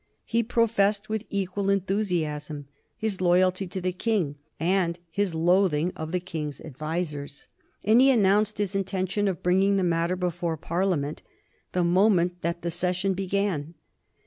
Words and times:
He 0.25 0.41
professed 0.41 1.09
with 1.09 1.27
equal 1.29 1.69
enthusiasm 1.69 2.67
his 2.97 3.21
loyalty 3.21 3.67
to 3.67 3.79
the 3.79 3.91
King 3.91 4.35
and 4.59 4.97
his 5.11 5.35
loathing 5.35 5.93
of 5.95 6.11
the 6.11 6.19
King's 6.19 6.59
advisers, 6.59 7.49
and 7.85 8.01
he 8.01 8.09
announced 8.09 8.57
his 8.57 8.73
intention 8.73 9.27
of 9.27 9.43
bringing 9.43 9.77
the 9.77 9.83
matter 9.83 10.15
before 10.15 10.57
Parliament 10.57 11.21
the 11.73 11.83
moment 11.83 12.41
that 12.41 12.63
the 12.63 12.71
session 12.71 13.13
began. 13.13 13.75